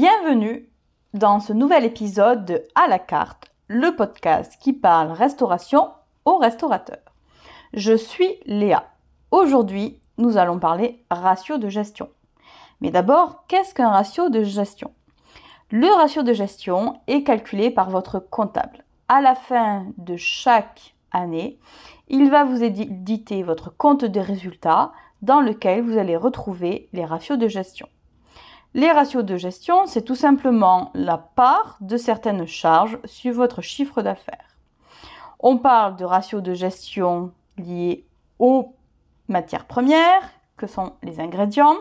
Bienvenue 0.00 0.66
dans 1.12 1.40
ce 1.40 1.52
nouvel 1.52 1.84
épisode 1.84 2.46
de 2.46 2.62
À 2.74 2.88
la 2.88 2.98
carte, 2.98 3.50
le 3.68 3.94
podcast 3.94 4.56
qui 4.58 4.72
parle 4.72 5.12
restauration 5.12 5.90
aux 6.24 6.38
restaurateurs. 6.38 7.04
Je 7.74 7.94
suis 7.94 8.38
Léa. 8.46 8.88
Aujourd'hui, 9.30 10.00
nous 10.16 10.38
allons 10.38 10.58
parler 10.58 11.04
ratio 11.10 11.58
de 11.58 11.68
gestion. 11.68 12.08
Mais 12.80 12.90
d'abord, 12.90 13.44
qu'est-ce 13.46 13.74
qu'un 13.74 13.90
ratio 13.90 14.30
de 14.30 14.42
gestion? 14.42 14.90
Le 15.70 15.94
ratio 15.94 16.22
de 16.22 16.32
gestion 16.32 16.98
est 17.06 17.22
calculé 17.22 17.70
par 17.70 17.90
votre 17.90 18.20
comptable. 18.20 18.86
À 19.08 19.20
la 19.20 19.34
fin 19.34 19.84
de 19.98 20.16
chaque 20.16 20.94
année, 21.12 21.58
il 22.08 22.30
va 22.30 22.44
vous 22.44 22.62
éditer 22.62 23.42
votre 23.42 23.68
compte 23.76 24.06
de 24.06 24.20
résultats 24.20 24.92
dans 25.20 25.42
lequel 25.42 25.82
vous 25.82 25.98
allez 25.98 26.16
retrouver 26.16 26.88
les 26.94 27.04
ratios 27.04 27.38
de 27.38 27.48
gestion. 27.48 27.86
Les 28.72 28.92
ratios 28.92 29.24
de 29.24 29.36
gestion, 29.36 29.86
c'est 29.86 30.02
tout 30.02 30.14
simplement 30.14 30.92
la 30.94 31.18
part 31.18 31.76
de 31.80 31.96
certaines 31.96 32.46
charges 32.46 32.98
sur 33.04 33.34
votre 33.34 33.62
chiffre 33.62 34.00
d'affaires. 34.00 34.56
On 35.40 35.58
parle 35.58 35.96
de 35.96 36.04
ratios 36.04 36.42
de 36.42 36.54
gestion 36.54 37.32
liés 37.58 38.04
aux 38.38 38.74
matières 39.26 39.64
premières, 39.64 40.22
que 40.56 40.68
sont 40.68 40.92
les 41.02 41.18
ingrédients. 41.18 41.78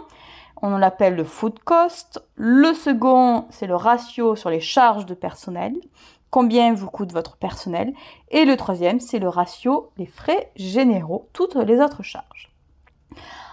On 0.63 0.77
l'appelle 0.77 1.15
le 1.15 1.23
food 1.23 1.59
cost. 1.59 2.23
Le 2.35 2.73
second, 2.73 3.45
c'est 3.51 3.67
le 3.67 3.75
ratio 3.75 4.35
sur 4.35 4.49
les 4.49 4.59
charges 4.59 5.05
de 5.05 5.13
personnel. 5.13 5.75
Combien 6.31 6.73
vous 6.73 6.89
coûte 6.89 7.11
votre 7.11 7.37
personnel. 7.37 7.93
Et 8.29 8.45
le 8.45 8.57
troisième, 8.57 8.99
c'est 8.99 9.19
le 9.19 9.29
ratio 9.29 9.91
les 9.97 10.07
frais 10.07 10.51
généraux, 10.55 11.27
toutes 11.33 11.55
les 11.55 11.79
autres 11.79 12.03
charges. 12.03 12.51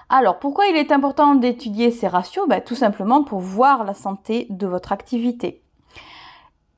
Alors, 0.08 0.38
pourquoi 0.38 0.66
il 0.68 0.76
est 0.76 0.92
important 0.92 1.34
d'étudier 1.34 1.90
ces 1.90 2.06
ratios? 2.06 2.46
Ben, 2.48 2.60
Tout 2.60 2.76
simplement 2.76 3.24
pour 3.24 3.40
voir 3.40 3.84
la 3.84 3.94
santé 3.94 4.46
de 4.50 4.66
votre 4.66 4.92
activité. 4.92 5.62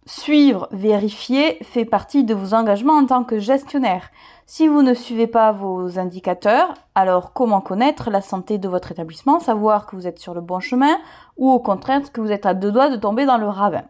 Suivre, 0.07 0.69
vérifier 0.71 1.59
fait 1.63 1.85
partie 1.85 2.25
de 2.25 2.35
vos 2.35 2.55
engagements 2.55 2.95
en 2.97 3.05
tant 3.05 3.25
que 3.25 3.39
gestionnaire. 3.39 4.09
Si 4.47 4.67
vous 4.67 4.81
ne 4.81 4.95
suivez 4.95 5.27
pas 5.27 5.53
vos 5.53 5.99
indicateurs, 5.99 6.73
alors 6.95 7.35
comment 7.35 7.61
connaître 7.61 8.09
la 8.09 8.23
santé 8.23 8.57
de 8.57 8.67
votre 8.67 8.91
établissement, 8.91 9.41
savoir 9.41 9.85
que 9.85 9.95
vous 9.95 10.07
êtes 10.07 10.19
sur 10.19 10.33
le 10.33 10.41
bon 10.41 10.61
chemin 10.61 10.97
ou 11.37 11.51
au 11.51 11.59
contraire 11.59 12.11
que 12.11 12.23
vous 12.23 12.33
êtes 12.33 12.47
à 12.47 12.55
deux 12.55 12.73
doigts 12.73 12.89
de 12.89 12.97
tomber 12.97 13.27
dans 13.27 13.37
le 13.37 13.49
ravin? 13.49 13.83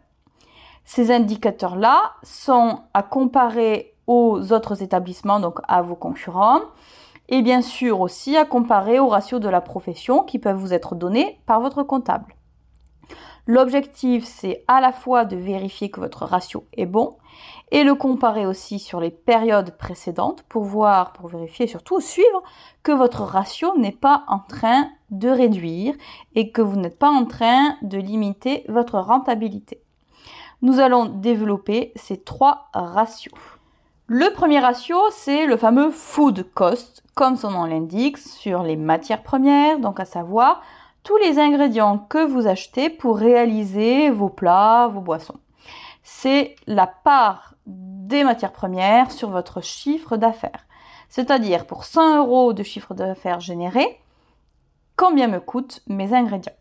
Ces 0.83 1.11
indicateurs-là 1.11 2.15
sont 2.23 2.79
à 2.93 3.01
comparer 3.01 3.93
aux 4.05 4.51
autres 4.51 4.83
établissements, 4.83 5.39
donc 5.39 5.59
à 5.69 5.81
vos 5.81 5.95
concurrents, 5.95 6.59
et 7.29 7.41
bien 7.41 7.61
sûr 7.61 8.01
aussi 8.01 8.35
à 8.35 8.43
comparer 8.43 8.99
aux 8.99 9.07
ratios 9.07 9.39
de 9.39 9.49
la 9.49 9.61
profession 9.61 10.23
qui 10.23 10.39
peuvent 10.39 10.57
vous 10.57 10.73
être 10.73 10.95
donnés 10.95 11.39
par 11.45 11.61
votre 11.61 11.83
comptable. 11.83 12.35
L'objectif, 13.47 14.25
c'est 14.25 14.63
à 14.67 14.81
la 14.81 14.91
fois 14.91 15.25
de 15.25 15.35
vérifier 15.35 15.89
que 15.89 15.99
votre 15.99 16.25
ratio 16.25 16.65
est 16.73 16.85
bon 16.85 17.17
et 17.71 17.83
le 17.83 17.95
comparer 17.95 18.45
aussi 18.45 18.77
sur 18.77 18.99
les 18.99 19.09
périodes 19.09 19.75
précédentes 19.77 20.43
pour 20.49 20.63
voir, 20.63 21.13
pour 21.13 21.29
vérifier, 21.29 21.65
surtout 21.65 21.99
suivre 21.99 22.43
que 22.83 22.91
votre 22.91 23.23
ratio 23.23 23.75
n'est 23.77 23.91
pas 23.91 24.23
en 24.27 24.39
train 24.39 24.89
de 25.09 25.29
réduire 25.29 25.95
et 26.35 26.51
que 26.51 26.61
vous 26.61 26.75
n'êtes 26.75 26.99
pas 26.99 27.09
en 27.09 27.25
train 27.25 27.75
de 27.81 27.97
limiter 27.97 28.65
votre 28.67 28.99
rentabilité. 28.99 29.81
Nous 30.61 30.79
allons 30.79 31.05
développer 31.05 31.91
ces 31.95 32.21
trois 32.21 32.69
ratios. 32.73 33.58
Le 34.11 34.33
premier 34.33 34.57
ratio, 34.57 34.97
c'est 35.11 35.45
le 35.45 35.55
fameux 35.55 35.91
food 35.91 36.51
cost, 36.55 37.03
comme 37.13 37.35
son 37.35 37.51
nom 37.51 37.65
l'indique, 37.65 38.17
sur 38.17 38.63
les 38.63 38.75
matières 38.75 39.21
premières, 39.21 39.77
donc 39.77 39.99
à 39.99 40.05
savoir 40.05 40.63
tous 41.03 41.15
les 41.17 41.37
ingrédients 41.37 41.99
que 41.99 42.25
vous 42.25 42.47
achetez 42.47 42.89
pour 42.89 43.19
réaliser 43.19 44.09
vos 44.09 44.29
plats, 44.29 44.89
vos 44.91 45.01
boissons. 45.01 45.37
C'est 46.01 46.55
la 46.65 46.87
part 46.87 47.53
des 47.67 48.23
matières 48.23 48.51
premières 48.51 49.11
sur 49.11 49.29
votre 49.29 49.61
chiffre 49.61 50.17
d'affaires. 50.17 50.65
C'est-à-dire 51.07 51.67
pour 51.67 51.83
100 51.83 52.17
euros 52.17 52.53
de 52.53 52.63
chiffre 52.63 52.95
d'affaires 52.95 53.41
généré, 53.41 54.01
combien 54.95 55.27
me 55.27 55.39
coûtent 55.39 55.83
mes 55.85 56.15
ingrédients? 56.15 56.53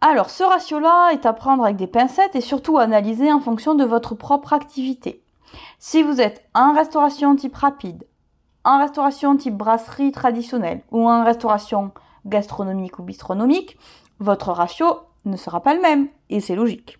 Alors, 0.00 0.30
ce 0.30 0.42
ratio-là 0.42 1.10
est 1.12 1.26
à 1.26 1.34
prendre 1.34 1.64
avec 1.64 1.76
des 1.76 1.86
pincettes 1.86 2.34
et 2.34 2.40
surtout 2.40 2.78
analyser 2.78 3.30
en 3.30 3.40
fonction 3.40 3.74
de 3.74 3.84
votre 3.84 4.14
propre 4.14 4.54
activité. 4.54 5.23
Si 5.78 6.02
vous 6.02 6.20
êtes 6.20 6.44
en 6.54 6.72
restauration 6.72 7.34
type 7.36 7.56
rapide, 7.56 8.06
en 8.64 8.78
restauration 8.78 9.36
type 9.36 9.56
brasserie 9.56 10.12
traditionnelle 10.12 10.82
ou 10.90 11.08
en 11.08 11.24
restauration 11.24 11.92
gastronomique 12.26 12.98
ou 12.98 13.02
bistronomique, 13.02 13.76
votre 14.18 14.50
ratio 14.52 15.00
ne 15.24 15.36
sera 15.36 15.60
pas 15.60 15.74
le 15.74 15.80
même 15.80 16.08
et 16.30 16.40
c'est 16.40 16.54
logique. 16.54 16.98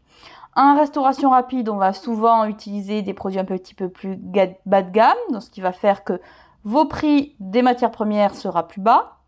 En 0.57 0.77
restauration 0.77 1.31
rapide, 1.31 1.69
on 1.69 1.77
va 1.77 1.93
souvent 1.93 2.45
utiliser 2.45 3.03
des 3.03 3.15
produits 3.15 3.41
un 3.41 3.45
petit 3.45 3.75
peu 3.75 3.89
plus 3.89 4.17
bas 4.17 4.83
de 4.83 4.91
gamme, 4.91 5.17
donc 5.33 5.43
ce 5.43 5.51
qui 5.51 5.61
va 5.61 5.73
faire 5.73 6.05
que 6.05 6.21
vos 6.63 6.85
prix 6.85 7.35
des 7.41 7.63
matières 7.63 7.91
premières 7.91 8.35
sera 8.35 8.69
plus 8.69 8.81
bas, 8.81 9.19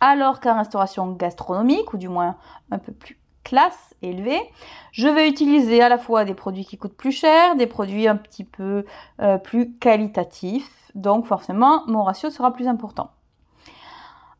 alors 0.00 0.40
qu'en 0.40 0.58
restauration 0.58 1.10
gastronomique, 1.12 1.92
ou 1.94 1.96
du 1.96 2.08
moins 2.08 2.36
un 2.70 2.78
peu 2.78 2.92
plus 2.92 3.18
classe 3.50 3.96
élevée, 4.00 4.40
je 4.92 5.08
vais 5.08 5.28
utiliser 5.28 5.82
à 5.82 5.88
la 5.88 5.98
fois 5.98 6.24
des 6.24 6.34
produits 6.34 6.64
qui 6.64 6.78
coûtent 6.78 6.96
plus 6.96 7.10
cher, 7.10 7.56
des 7.56 7.66
produits 7.66 8.06
un 8.06 8.14
petit 8.14 8.44
peu 8.44 8.84
euh, 9.20 9.38
plus 9.38 9.72
qualitatifs, 9.72 10.92
donc 10.94 11.26
forcément 11.26 11.82
mon 11.88 12.04
ratio 12.04 12.30
sera 12.30 12.52
plus 12.52 12.68
important. 12.68 13.10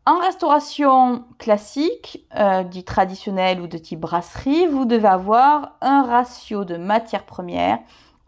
En 0.06 0.18
restauration 0.20 1.24
classique, 1.38 2.24
euh, 2.38 2.62
dit 2.62 2.84
traditionnelle 2.84 3.60
ou 3.60 3.66
de 3.66 3.78
type 3.78 3.98
brasserie, 3.98 4.68
vous 4.68 4.84
devez 4.84 5.08
avoir 5.08 5.72
un 5.80 6.04
ratio 6.04 6.64
de 6.64 6.76
matières 6.76 7.26
premières 7.26 7.80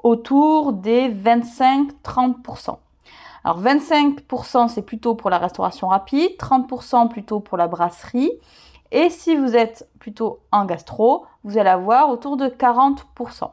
autour 0.02 0.72
des 0.72 1.08
25-30%. 1.08 2.76
Alors 3.44 3.62
25% 3.62 4.66
c'est 4.68 4.82
plutôt 4.82 5.14
pour 5.14 5.30
la 5.30 5.38
restauration 5.38 5.86
rapide, 5.86 6.32
30% 6.40 7.08
plutôt 7.08 7.38
pour 7.38 7.56
la 7.56 7.68
brasserie 7.68 8.32
et 8.92 9.10
si 9.10 9.36
vous 9.36 9.56
êtes 9.56 9.88
plutôt 9.98 10.40
en 10.52 10.66
gastro, 10.66 11.24
vous 11.44 11.58
allez 11.58 11.70
avoir 11.70 12.10
autour 12.10 12.36
de 12.36 12.46
40%. 12.46 13.50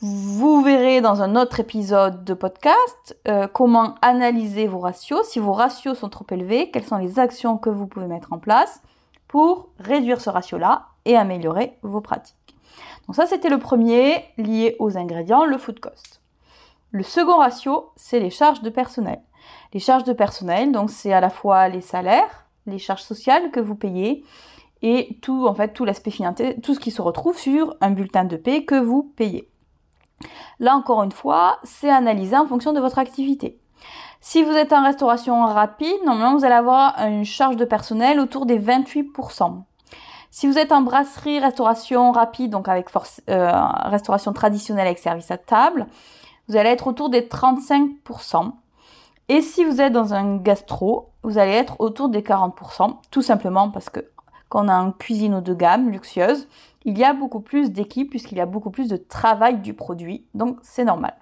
Vous 0.00 0.62
verrez 0.62 1.00
dans 1.00 1.22
un 1.22 1.36
autre 1.36 1.60
épisode 1.60 2.24
de 2.24 2.34
podcast 2.34 3.16
euh, 3.28 3.46
comment 3.46 3.94
analyser 4.02 4.66
vos 4.66 4.80
ratios. 4.80 5.28
Si 5.28 5.38
vos 5.38 5.52
ratios 5.52 5.96
sont 5.98 6.08
trop 6.08 6.26
élevés, 6.30 6.70
quelles 6.70 6.82
sont 6.82 6.96
les 6.96 7.20
actions 7.20 7.58
que 7.58 7.70
vous 7.70 7.86
pouvez 7.86 8.06
mettre 8.06 8.32
en 8.32 8.38
place 8.38 8.82
pour 9.28 9.68
réduire 9.78 10.20
ce 10.20 10.30
ratio-là 10.30 10.86
et 11.04 11.16
améliorer 11.16 11.78
vos 11.82 12.00
pratiques. 12.00 12.56
Donc 13.06 13.16
ça, 13.16 13.26
c'était 13.26 13.48
le 13.48 13.58
premier 13.58 14.24
lié 14.38 14.76
aux 14.78 14.96
ingrédients, 14.96 15.44
le 15.44 15.58
food 15.58 15.78
cost. 15.78 16.20
Le 16.90 17.02
second 17.02 17.36
ratio, 17.36 17.90
c'est 17.96 18.18
les 18.18 18.30
charges 18.30 18.62
de 18.62 18.70
personnel. 18.70 19.20
Les 19.72 19.80
charges 19.80 20.04
de 20.04 20.12
personnel, 20.12 20.72
donc 20.72 20.90
c'est 20.90 21.12
à 21.12 21.20
la 21.20 21.30
fois 21.30 21.68
les 21.68 21.80
salaires, 21.80 22.41
les 22.66 22.78
charges 22.78 23.02
sociales 23.02 23.50
que 23.50 23.60
vous 23.60 23.74
payez 23.74 24.24
et 24.82 25.18
tout, 25.22 25.46
en 25.46 25.54
fait, 25.54 25.72
tout 25.72 25.84
l'aspect 25.84 26.10
financier, 26.10 26.60
tout 26.60 26.74
ce 26.74 26.80
qui 26.80 26.90
se 26.90 27.02
retrouve 27.02 27.38
sur 27.38 27.76
un 27.80 27.90
bulletin 27.90 28.24
de 28.24 28.36
paie 28.36 28.64
que 28.64 28.74
vous 28.74 29.12
payez. 29.16 29.48
Là, 30.58 30.74
encore 30.74 31.02
une 31.02 31.12
fois, 31.12 31.58
c'est 31.62 31.90
analysé 31.90 32.36
en 32.36 32.46
fonction 32.46 32.72
de 32.72 32.80
votre 32.80 32.98
activité. 32.98 33.58
Si 34.20 34.42
vous 34.42 34.52
êtes 34.52 34.72
en 34.72 34.84
restauration 34.84 35.44
rapide, 35.46 35.96
normalement, 36.04 36.36
vous 36.36 36.44
allez 36.44 36.54
avoir 36.54 36.96
une 37.00 37.24
charge 37.24 37.56
de 37.56 37.64
personnel 37.64 38.20
autour 38.20 38.46
des 38.46 38.58
28%. 38.58 39.62
Si 40.30 40.46
vous 40.46 40.58
êtes 40.58 40.72
en 40.72 40.82
brasserie, 40.82 41.40
restauration 41.40 42.12
rapide, 42.12 42.50
donc 42.50 42.68
avec 42.68 42.88
euh, 43.28 43.50
restauration 43.84 44.32
traditionnelle 44.32 44.86
avec 44.86 44.98
service 44.98 45.30
à 45.30 45.36
table, 45.36 45.86
vous 46.48 46.56
allez 46.56 46.70
être 46.70 46.86
autour 46.86 47.10
des 47.10 47.22
35%. 47.22 48.52
Et 49.28 49.42
si 49.42 49.64
vous 49.64 49.80
êtes 49.80 49.92
dans 49.92 50.14
un 50.14 50.36
gastro, 50.36 51.11
vous 51.22 51.38
allez 51.38 51.52
être 51.52 51.76
autour 51.80 52.08
des 52.08 52.22
40%, 52.22 52.96
tout 53.10 53.22
simplement 53.22 53.70
parce 53.70 53.90
que 53.90 54.00
quand 54.48 54.66
on 54.66 54.68
a 54.68 54.74
une 54.74 54.92
cuisine 54.92 55.34
haut 55.34 55.40
de 55.40 55.54
gamme, 55.54 55.90
luxueuse, 55.90 56.48
il 56.84 56.98
y 56.98 57.04
a 57.04 57.14
beaucoup 57.14 57.40
plus 57.40 57.70
d'équipes 57.70 58.10
puisqu'il 58.10 58.38
y 58.38 58.40
a 58.40 58.46
beaucoup 58.46 58.70
plus 58.70 58.88
de 58.88 58.96
travail 58.96 59.58
du 59.60 59.72
produit, 59.72 60.26
donc 60.34 60.58
c'est 60.62 60.84
normal. 60.84 61.14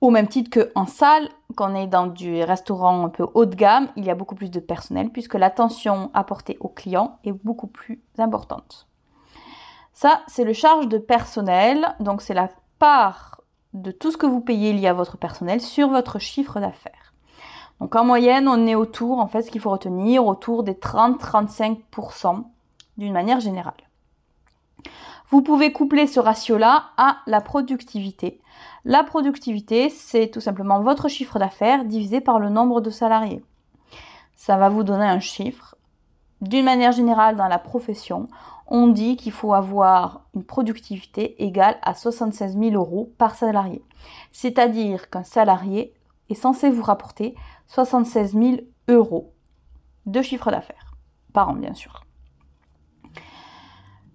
Au 0.00 0.10
même 0.10 0.26
titre 0.26 0.50
qu'en 0.58 0.86
salle, 0.86 1.28
quand 1.54 1.70
on 1.70 1.76
est 1.76 1.86
dans 1.86 2.08
du 2.08 2.42
restaurant 2.42 3.04
un 3.04 3.08
peu 3.08 3.24
haut 3.34 3.46
de 3.46 3.54
gamme, 3.54 3.88
il 3.94 4.04
y 4.04 4.10
a 4.10 4.16
beaucoup 4.16 4.34
plus 4.34 4.50
de 4.50 4.58
personnel 4.58 5.10
puisque 5.10 5.34
l'attention 5.34 6.10
apportée 6.12 6.56
aux 6.58 6.68
clients 6.68 7.18
est 7.22 7.32
beaucoup 7.32 7.68
plus 7.68 8.02
importante. 8.18 8.88
Ça, 9.92 10.22
c'est 10.26 10.44
le 10.44 10.54
charge 10.54 10.88
de 10.88 10.98
personnel, 10.98 11.94
donc 12.00 12.22
c'est 12.22 12.34
la 12.34 12.48
part 12.80 13.42
de 13.74 13.92
tout 13.92 14.10
ce 14.10 14.16
que 14.16 14.26
vous 14.26 14.40
payez 14.40 14.72
lié 14.72 14.88
à 14.88 14.92
votre 14.92 15.16
personnel 15.16 15.60
sur 15.60 15.88
votre 15.88 16.18
chiffre 16.18 16.58
d'affaires. 16.58 17.11
Donc 17.82 17.96
en 17.96 18.04
moyenne, 18.04 18.46
on 18.46 18.64
est 18.68 18.76
autour, 18.76 19.18
en 19.18 19.26
fait, 19.26 19.42
ce 19.42 19.50
qu'il 19.50 19.60
faut 19.60 19.70
retenir, 19.70 20.24
autour 20.24 20.62
des 20.62 20.74
30-35% 20.74 22.44
d'une 22.96 23.12
manière 23.12 23.40
générale. 23.40 23.74
Vous 25.30 25.42
pouvez 25.42 25.72
coupler 25.72 26.06
ce 26.06 26.20
ratio-là 26.20 26.90
à 26.96 27.16
la 27.26 27.40
productivité. 27.40 28.40
La 28.84 29.02
productivité, 29.02 29.88
c'est 29.88 30.28
tout 30.28 30.40
simplement 30.40 30.80
votre 30.80 31.08
chiffre 31.08 31.40
d'affaires 31.40 31.84
divisé 31.84 32.20
par 32.20 32.38
le 32.38 32.50
nombre 32.50 32.80
de 32.80 32.90
salariés. 32.90 33.42
Ça 34.36 34.56
va 34.56 34.68
vous 34.68 34.84
donner 34.84 35.06
un 35.06 35.18
chiffre 35.18 35.74
d'une 36.40 36.64
manière 36.64 36.92
générale 36.92 37.34
dans 37.34 37.48
la 37.48 37.58
profession, 37.58 38.28
on 38.68 38.86
dit 38.86 39.16
qu'il 39.16 39.32
faut 39.32 39.54
avoir 39.54 40.22
une 40.36 40.44
productivité 40.44 41.42
égale 41.42 41.78
à 41.82 41.94
76 41.94 42.56
000 42.56 42.74
euros 42.74 43.12
par 43.18 43.34
salarié. 43.34 43.82
C'est-à-dire 44.30 45.10
qu'un 45.10 45.24
salarié 45.24 45.94
censé 46.34 46.70
vous 46.70 46.82
rapporter 46.82 47.34
76 47.66 48.32
000 48.32 48.56
euros 48.88 49.34
de 50.06 50.22
chiffre 50.22 50.50
d'affaires 50.50 50.92
par 51.32 51.48
an, 51.48 51.54
bien 51.54 51.74
sûr. 51.74 52.04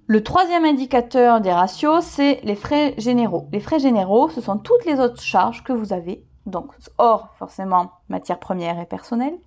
Le 0.05 0.23
troisième 0.23 0.63
indicateur 0.63 1.41
des 1.41 1.51
ratios, 1.51 2.03
c'est 2.05 2.39
les 2.43 2.55
frais 2.55 2.93
généraux. 2.97 3.47
Les 3.51 3.59
frais 3.59 3.79
généraux, 3.79 4.29
ce 4.29 4.39
sont 4.39 4.57
toutes 4.57 4.85
les 4.85 5.01
autres 5.01 5.21
charges 5.21 5.63
que 5.63 5.73
vous 5.73 5.91
avez, 5.91 6.25
donc 6.45 6.71
hors 6.97 7.33
forcément 7.33 7.91
matières 8.07 8.39
premières 8.39 8.79
et 8.79 8.85
personnelles. 8.85 9.37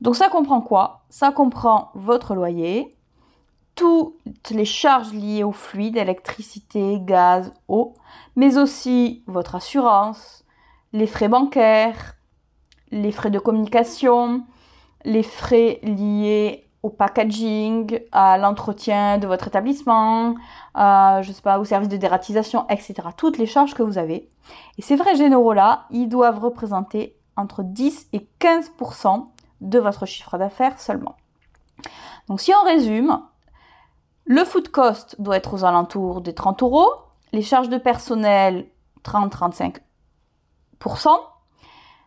Donc 0.00 0.16
ça 0.16 0.28
comprend 0.28 0.60
quoi? 0.60 1.04
Ça 1.08 1.30
comprend 1.30 1.90
votre 1.94 2.34
loyer, 2.34 2.96
toutes 3.76 4.50
les 4.50 4.64
charges 4.64 5.12
liées 5.12 5.44
au 5.44 5.52
fluide, 5.52 5.96
électricité, 5.96 6.98
gaz, 7.00 7.52
eau, 7.68 7.94
mais 8.34 8.58
aussi 8.58 9.22
votre 9.26 9.54
assurance, 9.54 10.44
les 10.96 11.06
frais 11.06 11.28
bancaires, 11.28 12.14
les 12.90 13.12
frais 13.12 13.30
de 13.30 13.38
communication, 13.38 14.44
les 15.04 15.22
frais 15.22 15.78
liés 15.82 16.70
au 16.82 16.88
packaging, 16.88 18.00
à 18.12 18.38
l'entretien 18.38 19.18
de 19.18 19.26
votre 19.26 19.48
établissement, 19.48 20.36
à, 20.74 21.20
je 21.22 21.32
sais 21.32 21.42
pas, 21.42 21.58
au 21.58 21.64
service 21.64 21.90
de 21.90 21.98
dératisation, 21.98 22.66
etc. 22.70 22.94
Toutes 23.14 23.36
les 23.36 23.44
charges 23.44 23.74
que 23.74 23.82
vous 23.82 23.98
avez. 23.98 24.30
Et 24.78 24.82
ces 24.82 24.96
frais 24.96 25.16
généraux-là, 25.16 25.84
ils 25.90 26.08
doivent 26.08 26.38
représenter 26.38 27.14
entre 27.36 27.62
10 27.62 28.08
et 28.14 28.26
15% 28.40 29.26
de 29.60 29.78
votre 29.78 30.06
chiffre 30.06 30.38
d'affaires 30.38 30.80
seulement. 30.80 31.16
Donc 32.28 32.40
si 32.40 32.52
on 32.54 32.64
résume, 32.64 33.20
le 34.24 34.44
food 34.44 34.68
cost 34.68 35.20
doit 35.20 35.36
être 35.36 35.52
aux 35.52 35.64
alentours 35.66 36.22
des 36.22 36.34
30 36.34 36.62
euros, 36.62 36.88
les 37.32 37.42
charges 37.42 37.68
de 37.68 37.76
personnel 37.76 38.66
30-35%, 39.04 39.80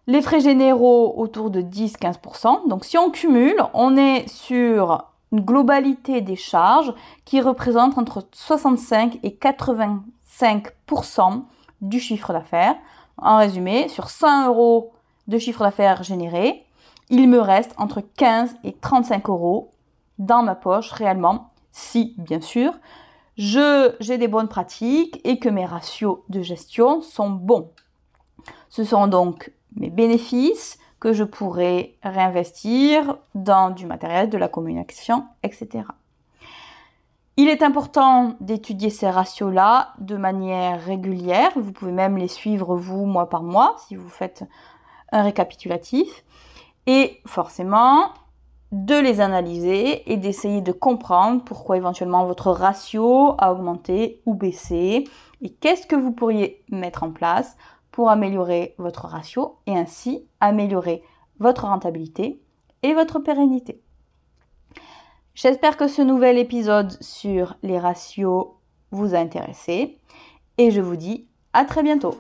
les 0.08 0.22
frais 0.22 0.40
généraux 0.40 1.14
autour 1.18 1.52
de 1.52 1.62
10-15%. 1.62 2.68
Donc 2.68 2.86
si 2.86 2.98
on 2.98 3.12
cumule, 3.12 3.62
on 3.74 3.98
est 3.98 4.28
sur 4.28 5.04
une 5.32 5.42
globalité 5.42 6.22
des 6.22 6.36
charges 6.36 6.94
qui 7.26 7.42
représente 7.42 7.98
entre 7.98 8.26
65 8.32 9.20
et 9.22 9.30
85% 9.30 11.44
du 11.82 12.00
chiffre 12.00 12.34
d'affaires. 12.34 12.76
En 13.18 13.38
résumé, 13.38 13.88
sur 13.90 14.10
100 14.10 14.48
euros 14.48 14.94
de 15.28 15.38
chiffre 15.38 15.64
d'affaires 15.64 16.04
généré, 16.04 16.66
il 17.10 17.30
me 17.30 17.40
reste 17.40 17.74
entre 17.78 18.02
15 18.02 18.56
et 18.64 18.74
35 18.74 19.30
euros 19.30 19.72
dans 20.18 20.42
ma 20.42 20.56
poche 20.56 20.92
réellement, 20.92 21.50
si 21.72 22.16
bien 22.18 22.42
sûr 22.42 22.74
j'ai 23.38 24.18
des 24.18 24.28
bonnes 24.28 24.50
pratiques 24.50 25.22
et 25.24 25.40
que 25.40 25.48
mes 25.48 25.66
ratios 25.66 26.20
de 26.28 26.42
gestion 26.42 27.02
sont 27.02 27.30
bons. 27.30 27.70
Ce 28.70 28.84
sont 28.84 29.08
donc 29.08 29.52
mes 29.76 29.90
bénéfices 29.90 30.78
que 31.00 31.14
je 31.14 31.24
pourrais 31.24 31.96
réinvestir 32.04 33.18
dans 33.36 33.70
du 33.70 33.86
matériel, 33.86 34.30
de 34.30 34.38
la 34.38 34.48
communication, 34.48 35.26
etc. 35.44 35.86
Il 37.38 37.48
est 37.48 37.64
important 37.64 38.36
d'étudier 38.42 38.90
ces 38.90 39.10
ratios-là 39.10 39.94
de 40.00 40.18
manière 40.18 40.84
régulière. 40.84 41.52
Vous 41.56 41.72
pouvez 41.72 41.94
même 41.94 42.18
les 42.18 42.28
suivre 42.28 42.76
vous, 42.76 43.06
mois 43.06 43.30
par 43.30 43.44
mois, 43.44 43.78
si 43.88 43.96
vous 43.96 44.10
faites 44.10 44.44
un 45.14 45.24
récapitulatif. 45.24 46.26
Et 46.86 47.22
forcément, 47.26 48.10
de 48.72 48.96
les 48.96 49.20
analyser 49.20 50.12
et 50.12 50.18
d'essayer 50.18 50.62
de 50.62 50.72
comprendre 50.72 51.44
pourquoi 51.44 51.78
éventuellement 51.78 52.26
votre 52.26 52.52
ratio 52.52 53.36
a 53.40 53.52
augmenté 53.52 54.22
ou 54.26 54.36
baissé 54.36 55.06
et 55.42 55.50
qu'est-ce 55.50 55.88
que 55.88 55.96
vous 55.96 56.12
pourriez 56.12 56.64
mettre 56.70 57.04
en 57.04 57.12
place 57.12 57.58
pour 57.92 58.10
améliorer 58.10 58.76
votre 58.78 59.08
ratio 59.08 59.56
et 59.66 59.78
ainsi 59.78 60.26
améliorer 60.40 61.04
votre 61.40 61.66
rentabilité 61.66 62.42
et 62.84 62.94
votre 62.94 63.20
pérennité. 63.20 63.82
J'espère 65.36 65.78
que 65.78 65.88
ce 65.88 66.02
nouvel 66.02 66.38
épisode 66.38 66.92
sur 67.02 67.56
les 67.64 67.80
ratios 67.80 68.48
vous 68.92 69.16
a 69.16 69.20
intéressé 69.20 69.98
et 70.58 70.72
je 70.72 70.82
vous 70.82 70.98
dis 70.98 71.28
à 71.54 71.66
très 71.66 71.84
bientôt. 71.84 72.16